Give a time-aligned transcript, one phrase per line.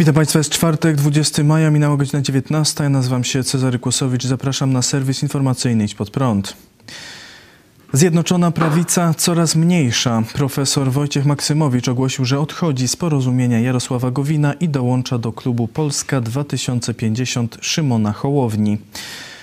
[0.00, 2.84] Witam Państwa, jest czwartek, 20 maja, minęła godzina 19.
[2.84, 4.24] Ja nazywam się Cezary Kłosowicz.
[4.24, 6.56] Zapraszam na serwis informacyjny Idź Pod Prąd.
[7.92, 10.22] Zjednoczona Prawica coraz mniejsza.
[10.32, 16.20] Profesor Wojciech Maksymowicz ogłosił, że odchodzi z porozumienia Jarosława Gowina i dołącza do klubu Polska
[16.20, 18.78] 2050 Szymona Hołowni.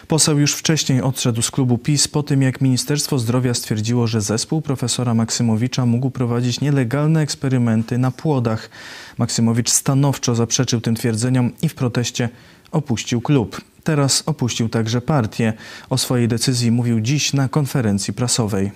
[0.08, 4.62] Poseł już wcześniej odszedł z klubu PiS po tym, jak Ministerstwo Zdrowia stwierdziło, że zespół
[4.62, 8.70] profesora Maksymowicza mógł prowadzić nielegalne eksperymenty na płodach.
[9.18, 12.30] Maksymowicz stanowczo zaprzeczył tym twierdzeniom i w proteście
[12.72, 13.62] opuścił klub.
[13.84, 15.54] Teraz opuścił także partię.
[15.90, 18.72] O swojej decyzji mówił dziś na konferencji prasowej.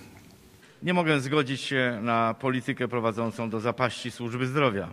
[0.83, 4.89] Nie mogę zgodzić się na politykę prowadzącą do zapaści służby zdrowia.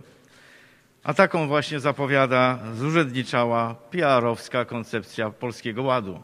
[1.09, 6.23] A taką właśnie zapowiada zurzędniczała PR-owska koncepcja Polskiego Ładu.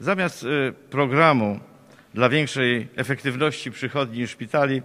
[0.00, 1.60] Zamiast y, programu
[2.14, 4.82] dla większej efektywności przychodni i szpitali,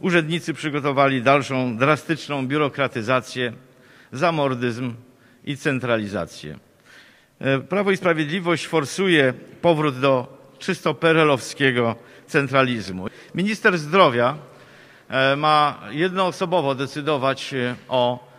[0.00, 3.52] urzędnicy przygotowali dalszą drastyczną biurokratyzację,
[4.12, 4.94] zamordyzm
[5.44, 6.58] i centralizację.
[7.40, 13.06] Y, Prawo i Sprawiedliwość forsuje powrót do czysto perelowskiego centralizmu.
[13.34, 14.36] Minister zdrowia
[15.32, 17.54] y, ma jednoosobowo decydować
[17.88, 18.33] o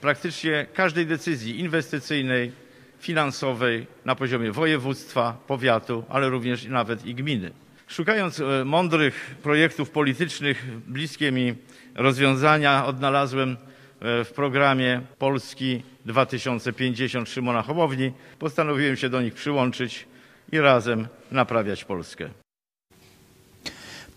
[0.00, 2.52] praktycznie każdej decyzji inwestycyjnej,
[3.00, 7.50] finansowej na poziomie województwa, powiatu, ale również nawet i gminy.
[7.88, 11.54] Szukając e, mądrych projektów politycznych, bliskie mi
[11.94, 13.56] rozwiązania odnalazłem
[14.00, 18.12] e, w programie Polski 2050 Szymona Hołowni.
[18.38, 20.06] Postanowiłem się do nich przyłączyć
[20.52, 22.30] i razem naprawiać Polskę.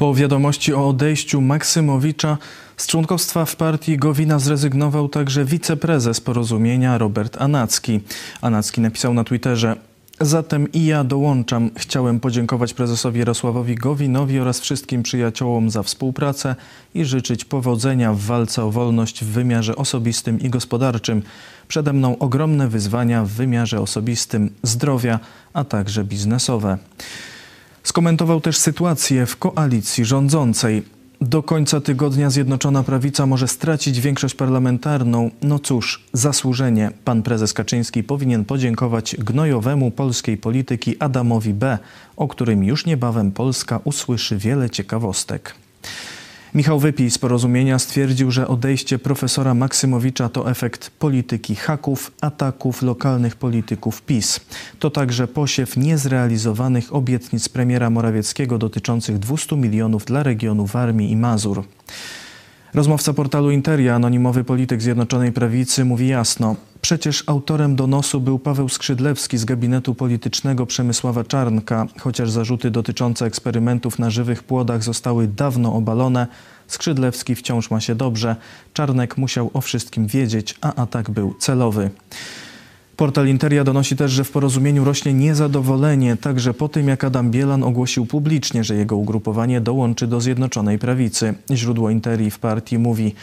[0.02, 2.38] Po wiadomości o odejściu Maksymowicza
[2.78, 8.00] z członkostwa w partii Gowina zrezygnował także wiceprezes porozumienia Robert Anacki.
[8.42, 9.76] Anacki napisał na Twitterze
[10.22, 11.70] Zatem i ja dołączam.
[11.78, 16.56] Chciałem podziękować prezesowi Jarosławowi Gowinowi oraz wszystkim przyjaciołom za współpracę
[16.94, 21.22] i życzyć powodzenia w walce o wolność w wymiarze osobistym i gospodarczym.
[21.68, 25.20] Przede mną ogromne wyzwania w wymiarze osobistym, zdrowia,
[25.54, 26.78] a także biznesowe.
[27.84, 30.84] Skomentował też sytuację w koalicji rządzącej.
[31.22, 35.32] Do końca tygodnia Zjednoczona Prawica może stracić większość parlamentarną.
[35.42, 36.92] No cóż, zasłużenie.
[37.06, 41.78] Pan prezes Kaczyński powinien podziękować gnojowemu polskiej polityki Adamowi B.,
[42.18, 45.56] o którym już niebawem Polska usłyszy wiele ciekawostek.
[46.54, 53.36] Michał Wypij z porozumienia stwierdził, że odejście profesora Maksymowicza to efekt polityki haków, ataków lokalnych
[53.36, 54.40] polityków PiS.
[54.80, 61.64] To także posiew niezrealizowanych obietnic premiera Morawieckiego dotyczących 200 milionów dla regionu Warmii i Mazur.
[62.74, 69.38] Rozmówca portalu Interia, anonimowy polityk Zjednoczonej Prawicy, mówi jasno: Przecież autorem donosu był Paweł Skrzydlewski
[69.38, 71.88] z gabinetu politycznego Przemysława Czarnka.
[72.00, 76.28] Chociaż zarzuty dotyczące eksperymentów na żywych płodach zostały dawno obalone,
[76.68, 78.36] Skrzydlewski wciąż ma się dobrze.
[78.74, 81.90] Czarnek musiał o wszystkim wiedzieć, a atak był celowy.
[82.98, 87.64] Portal Interia donosi też, że w porozumieniu rośnie niezadowolenie, także po tym jak Adam Bielan
[87.64, 91.34] ogłosił publicznie, że jego ugrupowanie dołączy do Zjednoczonej Prawicy.
[91.52, 93.16] Źródło Interii w partii mówi,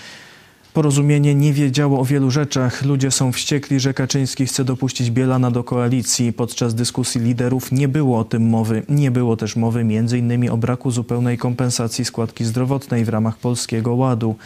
[0.78, 2.84] Porozumienie nie wiedziało o wielu rzeczach.
[2.84, 6.32] Ludzie są wściekli, że Kaczyński chce dopuścić Bielana do koalicji.
[6.32, 8.82] Podczas dyskusji liderów nie było o tym mowy.
[8.88, 10.50] Nie było też mowy m.in.
[10.50, 14.36] o braku zupełnej kompensacji składki zdrowotnej w ramach Polskiego Ładu.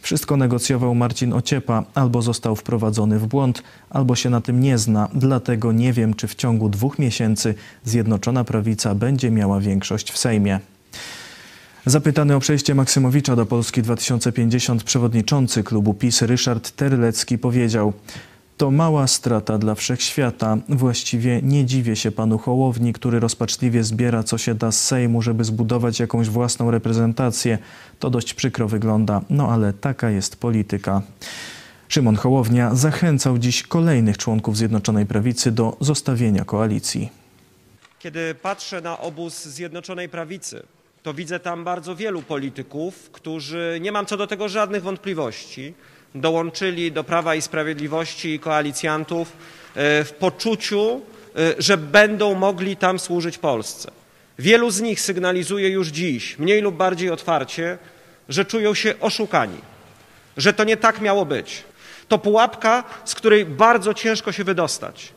[0.00, 1.84] Wszystko negocjował Marcin Ociepa.
[1.94, 5.08] Albo został wprowadzony w błąd, albo się na tym nie zna.
[5.14, 7.54] Dlatego nie wiem, czy w ciągu dwóch miesięcy
[7.84, 10.60] Zjednoczona Prawica będzie miała większość w Sejmie.
[11.86, 17.92] Zapytany o przejście Maksymowicza do Polski 2050 przewodniczący klubu PiS Ryszard Terlecki powiedział
[18.56, 20.56] to mała strata dla wszechświata.
[20.68, 25.44] Właściwie nie dziwię się panu Hołowni, który rozpaczliwie zbiera co się da z Sejmu, żeby
[25.44, 27.58] zbudować jakąś własną reprezentację.
[27.98, 31.02] To dość przykro wygląda, no ale taka jest polityka.
[31.88, 37.10] Szymon Hołownia zachęcał dziś kolejnych członków Zjednoczonej Prawicy do zostawienia koalicji.
[37.98, 40.62] Kiedy patrzę na obóz Zjednoczonej Prawicy,
[41.02, 45.74] to widzę tam bardzo wielu polityków, którzy, nie mam co do tego żadnych wątpliwości,
[46.14, 51.00] dołączyli do Prawa i Sprawiedliwości i koalicjantów e, w poczuciu,
[51.36, 53.90] e, że będą mogli tam służyć Polsce.
[54.38, 57.78] Wielu z nich sygnalizuje już dziś, mniej lub bardziej otwarcie,
[58.28, 59.58] że czują się oszukani,
[60.36, 61.64] że to nie tak miało być.
[62.08, 65.12] To pułapka, z której bardzo ciężko się wydostać.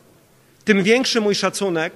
[0.64, 1.92] Tym większy mój szacunek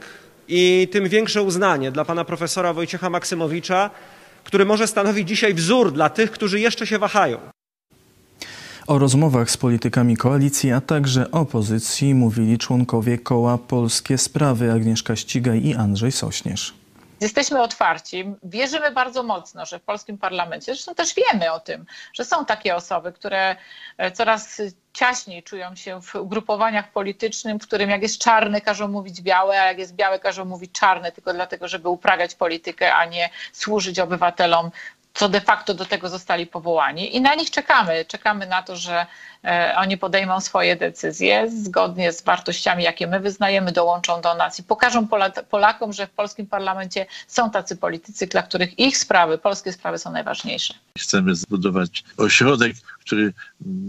[0.51, 3.91] i tym większe uznanie dla pana profesora Wojciecha Maksymowicza,
[4.45, 7.39] który może stanowić dzisiaj wzór dla tych, którzy jeszcze się wahają.
[8.87, 15.67] O rozmowach z politykami koalicji, a także opozycji mówili członkowie koła Polskie Sprawy Agnieszka Ścigaj
[15.67, 16.80] i Andrzej Sośnierz.
[17.21, 18.35] Jesteśmy otwarci.
[18.43, 22.77] Wierzymy bardzo mocno, że w polskim parlamencie, zresztą też wiemy o tym, że są takie
[22.77, 23.57] osoby, które
[23.99, 24.63] e, coraz
[24.93, 29.67] ciaśniej czują się w ugrupowaniach politycznych, w którym jak jest czarny, każą mówić białe, a
[29.67, 34.71] jak jest białe, każą mówić czarne, tylko dlatego, żeby uprawiać politykę, a nie służyć obywatelom
[35.15, 38.05] co de facto do tego zostali powołani i na nich czekamy.
[38.05, 39.07] Czekamy na to, że
[39.77, 45.09] oni podejmą swoje decyzje zgodnie z wartościami, jakie my wyznajemy, dołączą do nas i pokażą
[45.51, 50.13] Polakom, że w polskim parlamencie są tacy politycy, dla których ich sprawy, polskie sprawy są
[50.13, 50.75] najważniejsze.
[50.99, 53.33] Chcemy zbudować ośrodek, który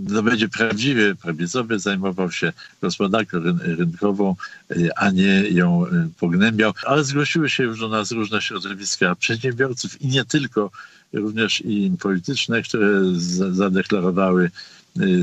[0.10, 4.36] no, będzie prawdziwie prawicowy, zajmował się gospodarką rynkową,
[4.72, 6.74] e, a nie ją e, pognębiał.
[6.86, 10.72] Ale zgłosiły się już do nas różne środowiska przedsiębiorców i nie tylko
[11.14, 12.88] również i polityczne, które
[13.52, 14.52] zadeklarowały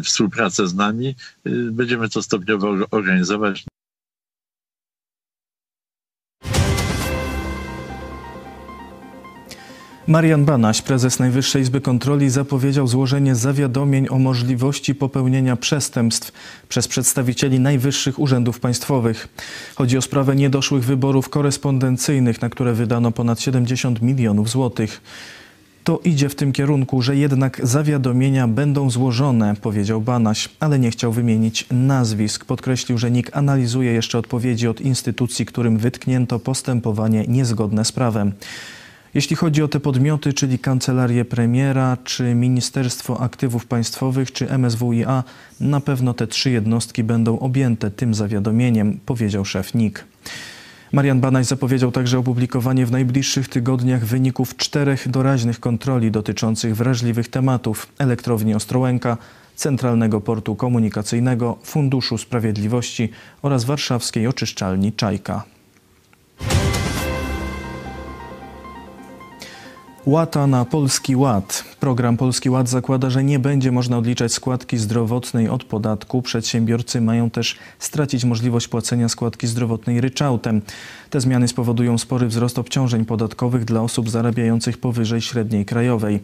[0.04, 1.14] współpracę z nami.
[1.46, 3.64] Y, będziemy to stopniowo organizować.
[10.08, 16.32] Marian Banaś, prezes Najwyższej Izby Kontroli, zapowiedział złożenie zawiadomień o możliwości popełnienia przestępstw
[16.68, 19.28] przez przedstawicieli najwyższych urzędów państwowych.
[19.74, 25.00] Chodzi o sprawę niedoszłych wyborów korespondencyjnych, na które wydano ponad 70 milionów złotych.
[25.88, 31.12] To idzie w tym kierunku, że jednak zawiadomienia będą złożone, powiedział Banaś, ale nie chciał
[31.12, 32.44] wymienić nazwisk.
[32.44, 38.32] Podkreślił, że NIK analizuje jeszcze odpowiedzi od instytucji, którym wytknięto postępowanie niezgodne z prawem.
[39.14, 45.24] Jeśli chodzi o te podmioty, czyli Kancelarię Premiera, czy Ministerstwo Aktywów Państwowych, czy MSWiA,
[45.60, 50.04] na pewno te trzy jednostki będą objęte tym zawiadomieniem, powiedział szef NIK.
[50.92, 57.86] Marian Banaś zapowiedział także opublikowanie w najbliższych tygodniach wyników czterech doraźnych kontroli dotyczących wrażliwych tematów
[57.98, 59.16] elektrowni Ostrołęka,
[59.56, 63.08] Centralnego Portu Komunikacyjnego, Funduszu Sprawiedliwości
[63.42, 65.44] oraz warszawskiej oczyszczalni Czajka.
[70.08, 71.64] Łata na Polski Ład.
[71.80, 76.22] Program Polski Ład zakłada, że nie będzie można odliczać składki zdrowotnej od podatku.
[76.22, 80.62] Przedsiębiorcy mają też stracić możliwość płacenia składki zdrowotnej ryczałtem.
[81.10, 86.20] Te zmiany spowodują spory wzrost obciążeń podatkowych dla osób zarabiających powyżej średniej krajowej.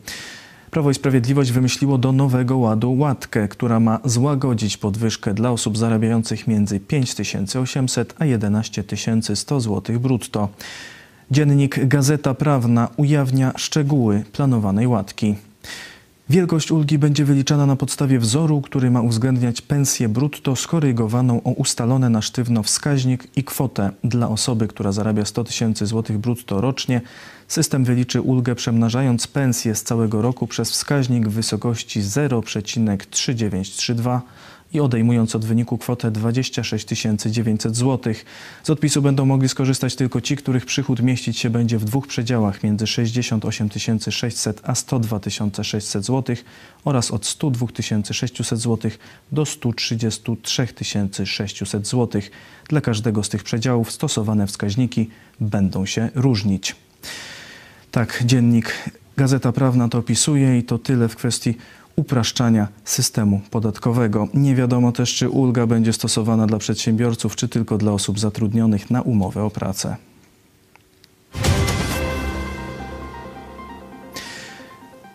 [0.70, 6.46] Prawo i Sprawiedliwość wymyśliło do nowego ładu łatkę, która ma złagodzić podwyżkę dla osób zarabiających
[6.46, 8.84] między 5800 a 11
[9.34, 10.48] 100 zł brutto.
[11.31, 15.35] Dziennik Gazeta Prawna ujawnia szczegóły planowanej łatki.
[16.29, 22.09] Wielkość ulgi będzie wyliczana na podstawie wzoru, który ma uwzględniać pensję brutto skorygowaną o ustalone
[22.09, 23.91] na sztywno wskaźnik i kwotę.
[24.05, 27.00] Dla osoby, która zarabia 100 tysięcy złotych brutto rocznie,
[27.49, 34.20] system wyliczy ulgę przemnażając pensję z całego roku przez wskaźnik w wysokości 0,3932
[34.72, 36.87] i odejmując od wyniku kwotę 26
[37.26, 38.14] 900 zł.
[38.62, 42.62] Z odpisu będą mogli skorzystać tylko ci, których przychód mieścić się będzie w dwóch przedziałach
[42.62, 43.69] między 68
[44.11, 45.20] 600 a 102
[45.62, 46.36] 600 zł
[46.84, 47.67] oraz od 102
[48.12, 48.91] 600 zł
[49.32, 52.22] do 133 600 zł.
[52.69, 55.10] Dla każdego z tych przedziałów stosowane wskaźniki
[55.41, 56.77] będą się różnić.
[57.91, 61.55] Tak, dziennik Gazeta Prawna to opisuje i to tyle w kwestii
[61.96, 64.29] upraszczania systemu podatkowego.
[64.34, 69.03] Nie wiadomo też, czy ulga będzie stosowana dla przedsiębiorców, czy tylko dla osób zatrudnionych na
[69.03, 69.96] umowę o pracę.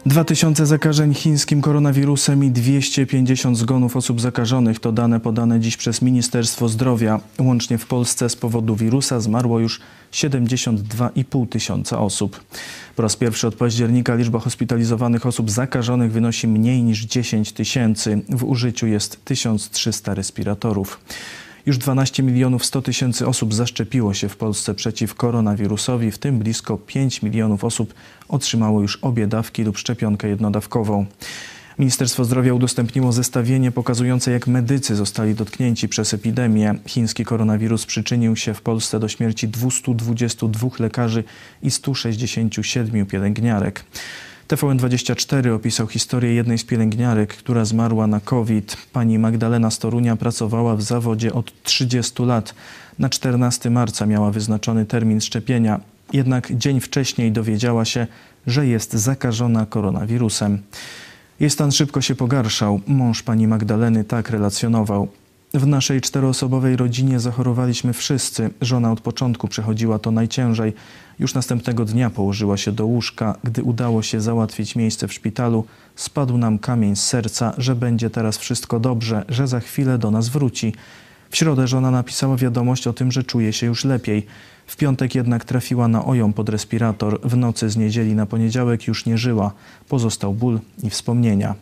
[0.10, 6.70] 2000 zakażeń chińskim koronawirusem i 250 zgonów osób zakażonych to dane podane dziś przez Ministerstwo
[6.70, 7.20] Zdrowia.
[7.40, 12.44] Łącznie w Polsce z powodu wirusa zmarło już 72,5 tysiąca osób.
[12.96, 18.22] Po raz pierwszy od października liczba hospitalizowanych osób zakażonych wynosi mniej niż 10 tysięcy.
[18.30, 21.00] W użyciu jest 1300 respiratorów.
[21.70, 26.78] Już 12 milionów 100 tysięcy osób zaszczepiło się w Polsce przeciw koronawirusowi, w tym blisko
[26.78, 27.94] 5 milionów osób
[28.28, 31.06] otrzymało już obie dawki lub szczepionkę jednodawkową.
[31.80, 36.76] Ministerstwo Zdrowia udostępniło zestawienie pokazujące, jak medycy zostali dotknięci przez epidemię.
[36.88, 41.24] Chiński koronawirus przyczynił się w Polsce do śmierci 222 lekarzy
[41.64, 43.84] i 167 pielęgniarek.
[44.50, 48.78] TVN24 opisał historię jednej z pielęgniarek, która zmarła na COVID.
[48.94, 52.56] Pani Magdalena Storunia pracowała w zawodzie od 30 lat.
[53.00, 55.80] Na 14 marca miała wyznaczony termin szczepienia,
[56.14, 58.08] jednak dzień wcześniej dowiedziała się,
[58.48, 60.62] że jest zakażona koronawirusem.
[61.40, 62.82] Jej stan szybko się pogarszał.
[62.88, 65.08] Mąż pani Magdaleny tak relacjonował.
[65.54, 68.50] W naszej czteroosobowej rodzinie zachorowaliśmy wszyscy.
[68.62, 70.74] Żona od początku przechodziła to najciężej.
[71.20, 73.36] Już następnego dnia położyła się do łóżka.
[73.44, 75.66] Gdy udało się załatwić miejsce w szpitalu,
[75.96, 80.30] spadł nam kamień z serca, że będzie teraz wszystko dobrze, że za chwilę do nas
[80.30, 80.74] wróci.
[81.30, 84.26] W środę żona napisała wiadomość o tym, że czuje się już lepiej.
[84.68, 87.22] W piątek jednak trafiła na ojom pod respirator.
[87.24, 89.52] W nocy z niedzieli na poniedziałek już nie żyła.
[89.88, 91.56] Pozostał ból i wspomnienia.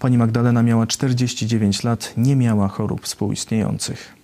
[0.00, 4.14] Pani Magdalena miała 49 lat, nie miała chorób współistniejących.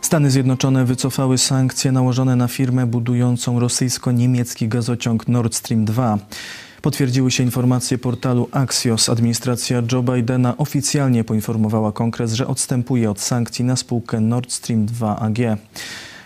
[0.00, 6.18] Stany Zjednoczone wycofały sankcje nałożone na firmę budującą rosyjsko-niemiecki gazociąg Nord Stream 2.
[6.82, 9.08] Potwierdziły się informacje portalu Axios.
[9.08, 15.18] Administracja Joe Bidena oficjalnie poinformowała kongres, że odstępuje od sankcji na spółkę Nord Stream 2
[15.18, 15.38] AG.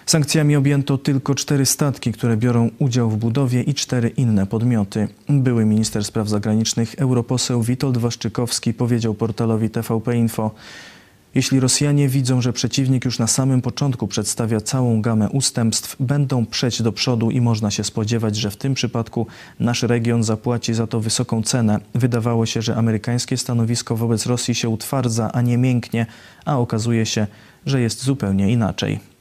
[0.07, 5.09] Sankcjami objęto tylko cztery statki, które biorą udział w budowie i cztery inne podmioty.
[5.29, 10.51] Były minister spraw zagranicznych, europoseł Witold Waszczykowski powiedział portalowi TVP Info,
[11.35, 16.83] jeśli Rosjanie widzą, że przeciwnik już na samym początku przedstawia całą gamę ustępstw, będą przejść
[16.83, 19.27] do przodu i można się spodziewać, że w tym przypadku
[19.61, 21.81] nasz region zapłaci za to wysoką cenę.
[21.95, 26.07] Wydawało się, że amerykańskie stanowisko wobec Rosji się utwardza, a nie mięknie,
[26.45, 27.27] a okazuje się,
[27.67, 29.14] że jest zupełnie inaczej.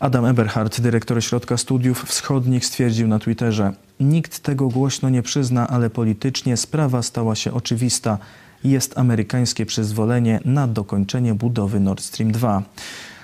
[0.00, 5.90] Adam Eberhardt, dyrektor Ośrodka Studiów Wschodnich, stwierdził na Twitterze: Nikt tego głośno nie przyzna, ale
[5.90, 8.18] politycznie sprawa stała się oczywista
[8.64, 12.62] jest amerykańskie przyzwolenie na dokończenie budowy Nord Stream 2.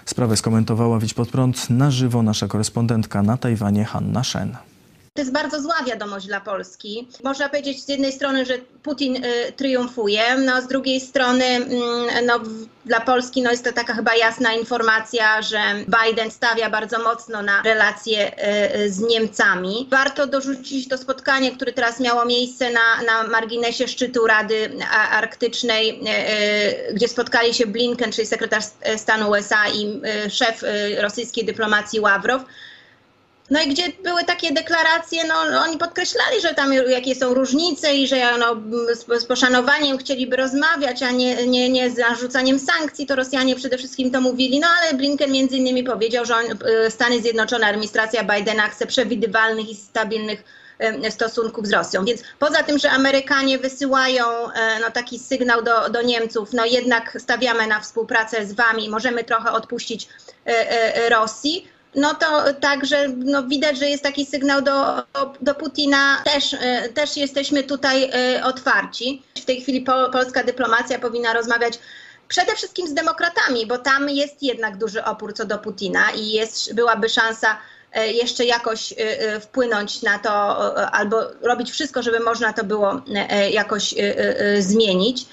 [0.07, 4.57] Sprawę skomentowała Widź Pod Prąd na żywo nasza korespondentka na Tajwanie Hanna Shen.
[5.15, 7.09] To jest bardzo zła wiadomość dla Polski.
[7.25, 12.41] Można powiedzieć z jednej strony, że Putin y, triumfuje, no z drugiej strony mm, no,
[12.85, 15.59] dla Polski no, jest to taka chyba jasna informacja, że
[16.05, 18.33] Biden stawia bardzo mocno na relacje
[18.85, 19.89] y, z Niemcami.
[19.91, 24.71] Warto dorzucić to spotkanie, które teraz miało miejsce na, na marginesie szczytu Rady
[25.11, 26.01] Arktycznej,
[26.91, 28.65] y, gdzie spotkali się Blinken, czyli sekretarz
[28.97, 30.01] stanu USA i
[30.31, 30.63] szef
[31.01, 32.43] rosyjskiej dyplomacji Ławrow.
[33.53, 38.09] No i gdzie były takie deklaracje, no oni podkreślali, że tam jakie są różnice i
[38.09, 38.57] że no,
[38.93, 43.79] z, z poszanowaniem chcieliby rozmawiać, a nie, nie, nie z narzucaniem sankcji, to Rosjanie przede
[43.79, 46.45] wszystkim to mówili, no ale Blinken między innymi powiedział, że on,
[46.87, 50.45] y, Stany Zjednoczone, administracja Bidena chce przewidywalnych i stabilnych
[51.11, 52.05] stosunków z Rosją.
[52.05, 57.17] Więc poza tym, że Amerykanie wysyłają e, no, taki sygnał do, do Niemców, no jednak
[57.21, 60.09] stawiamy na współpracę z wami, możemy trochę odpuścić
[61.11, 65.03] Rosji, no to także no widać, że jest taki sygnał do,
[65.41, 66.23] do Putina.
[66.25, 69.23] Też, e, też jesteśmy tutaj e, otwarci.
[69.37, 71.79] W tej chwili po, polska dyplomacja powinna rozmawiać
[72.29, 76.75] przede wszystkim z demokratami, bo tam jest jednak duży opór co do Putina i jest,
[76.75, 77.59] byłaby szansa
[77.93, 78.95] e, jeszcze jakoś
[79.41, 80.31] wpłynąć na to,
[80.93, 83.03] albo robić wszystko, żeby można to było
[83.51, 83.95] jakoś
[84.59, 85.27] zmienić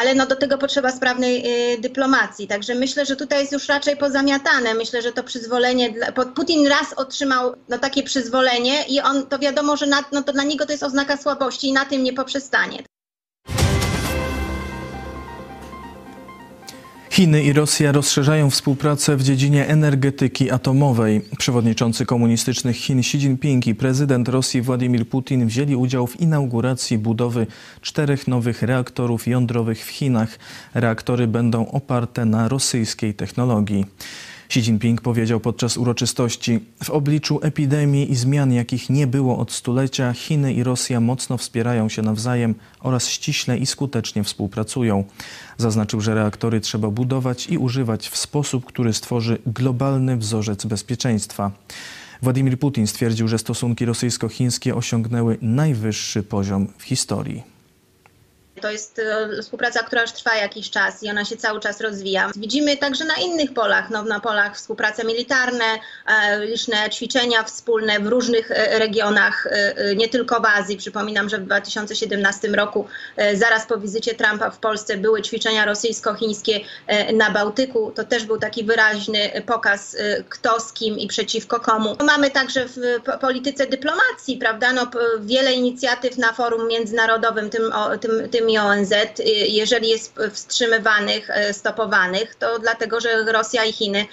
[0.00, 1.42] ale no do tego potrzeba sprawnej
[1.74, 2.48] y, dyplomacji.
[2.48, 4.74] Także myślę, że tutaj jest już raczej pozamiatane.
[4.74, 9.76] Myślę, że to przyzwolenie, dla, Putin raz otrzymał no, takie przyzwolenie i on, to wiadomo,
[9.76, 12.82] że na, no, to dla niego to jest oznaka słabości i na tym nie poprzestanie.
[17.10, 21.20] Chiny i Rosja rozszerzają współpracę w dziedzinie energetyki atomowej.
[21.38, 27.46] Przewodniczący komunistycznych Chin Xi Jinping i prezydent Rosji Władimir Putin wzięli udział w inauguracji budowy
[27.80, 30.38] czterech nowych reaktorów jądrowych w Chinach.
[30.74, 33.86] Reaktory będą oparte na rosyjskiej technologii.
[34.50, 40.12] Xi Jinping powiedział podczas uroczystości: W obliczu epidemii i zmian, jakich nie było od stulecia,
[40.12, 45.04] Chiny i Rosja mocno wspierają się nawzajem oraz ściśle i skutecznie współpracują.
[45.58, 51.50] Zaznaczył, że reaktory trzeba budować i używać w sposób, który stworzy globalny wzorzec bezpieczeństwa.
[52.22, 57.49] Władimir Putin stwierdził, że stosunki rosyjsko-chińskie osiągnęły najwyższy poziom w historii.
[58.60, 62.30] To jest e, współpraca, która już trwa jakiś czas i ona się cały czas rozwija.
[62.36, 65.64] Widzimy także na innych polach, no, na polach współprace militarne,
[66.06, 69.48] e, liczne ćwiczenia wspólne w różnych e, regionach,
[69.96, 70.76] nie tylko w Azji.
[70.76, 72.86] Przypominam, że w 2017 roku,
[73.34, 76.60] zaraz po wizycie Trumpa w Polsce, były ćwiczenia rosyjsko-chińskie
[77.12, 77.92] na Bałtyku.
[77.94, 79.96] To też był taki wyraźny pokaz,
[80.28, 81.96] kto z kim i przeciwko komu.
[82.06, 82.78] Mamy także w
[83.20, 84.90] polityce dyplomacji, prawda, no,
[85.20, 91.52] wiele inicjatyw na forum międzynarodowym, tym, tym, tym i ONZ, y, jeżeli jest wstrzymywanych, y,
[91.52, 94.06] stopowanych, to dlatego, że Rosja i Chiny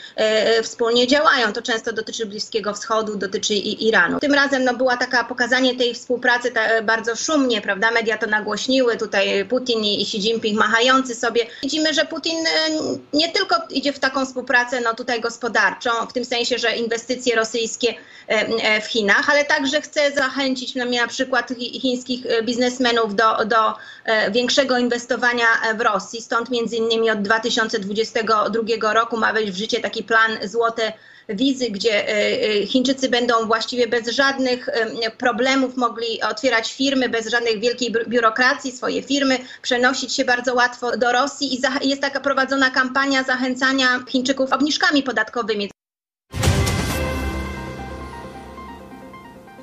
[0.59, 1.53] y, wspólnie działają.
[1.53, 4.19] To często dotyczy Bliskiego Wschodu, dotyczy i Iranu.
[4.19, 7.91] Tym razem no, była taka pokazanie tej współpracy ta, bardzo szumnie, prawda?
[7.91, 11.45] Media to nagłośniły, tutaj Putin i Xi Jinping machający sobie.
[11.63, 12.37] Widzimy, że Putin
[13.13, 17.93] nie tylko idzie w taką współpracę no, tutaj gospodarczą, w tym sensie, że inwestycje rosyjskie
[18.83, 23.73] w Chinach, ale także chce zachęcić na przykład chińskich biznesmenów do, do
[24.31, 25.45] większego inwestowania
[25.77, 26.21] w Rosji.
[26.21, 30.93] Stąd między innymi od 2022 roku ma wejść w życie taki plan Złote
[31.29, 34.69] wizy, gdzie y, y, Chińczycy będą właściwie bez żadnych
[35.17, 40.97] problemów mogli otwierać firmy, bez żadnej wielkiej biu- biurokracji, swoje firmy, przenosić się bardzo łatwo
[40.97, 45.69] do Rosji i jest taka prowadzona kampania zachęcania Chińczyków obniżkami podatkowymi.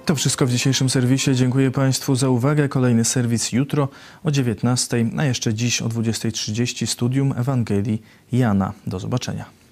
[0.06, 1.34] To wszystko w dzisiejszym serwisie.
[1.34, 2.68] Dziękuję Państwu za uwagę.
[2.68, 3.88] Kolejny serwis jutro
[4.24, 8.72] o 19, a jeszcze dziś o 20.30 studium Ewangelii Jana.
[8.86, 9.63] Do zobaczenia.